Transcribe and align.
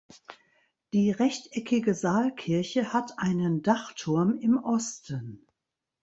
Die 0.93 1.11
rechteckige 1.11 1.93
Saalkirche 1.93 2.91
hat 2.91 3.19
einen 3.19 3.61
Dachturm 3.61 4.39
im 4.39 4.57
Osten. 4.57 5.45